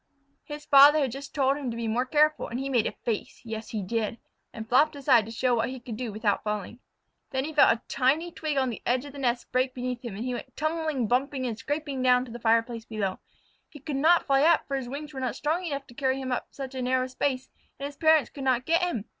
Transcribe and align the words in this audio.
His 0.43 0.65
father 0.65 0.97
had 1.01 1.11
just 1.11 1.35
told 1.35 1.57
him 1.57 1.69
to 1.69 1.77
be 1.77 1.87
more 1.87 2.07
careful, 2.07 2.47
and 2.47 2.59
he 2.59 2.69
made 2.69 2.87
a 2.87 2.91
face 2.91 3.39
(yes, 3.45 3.69
he 3.69 3.83
did) 3.83 4.17
and 4.51 4.67
flopped 4.67 4.95
aside 4.95 5.27
to 5.27 5.31
show 5.31 5.53
what 5.53 5.69
he 5.69 5.79
could 5.79 5.95
do 5.95 6.11
without 6.11 6.43
falling. 6.43 6.79
Then 7.29 7.45
he 7.45 7.53
felt 7.53 7.77
a 7.77 7.83
tiny 7.87 8.31
twig 8.31 8.57
on 8.57 8.71
the 8.71 8.81
edge 8.83 9.05
of 9.05 9.13
the 9.13 9.19
nest 9.19 9.51
break 9.51 9.75
beneath 9.75 10.01
him, 10.01 10.15
and 10.15 10.25
he 10.25 10.33
went 10.33 10.57
tumbling, 10.57 11.07
bumping, 11.07 11.45
and 11.45 11.55
scraping 11.55 12.01
down 12.01 12.23
into 12.23 12.31
the 12.31 12.39
fireplace 12.39 12.83
below. 12.85 13.19
He 13.69 13.79
could 13.79 13.95
not 13.95 14.25
fly 14.25 14.41
up, 14.41 14.65
for 14.67 14.75
his 14.75 14.89
wings 14.89 15.13
were 15.13 15.19
not 15.19 15.35
strong 15.35 15.63
enough 15.65 15.85
to 15.85 15.93
carry 15.93 16.19
him 16.19 16.31
up 16.31 16.47
such 16.49 16.73
a 16.73 16.81
narrow 16.81 17.05
space, 17.05 17.51
and 17.77 17.85
his 17.85 17.95
parents 17.95 18.31
could 18.31 18.43
not 18.43 18.65
get 18.65 18.81
him. 18.81 19.05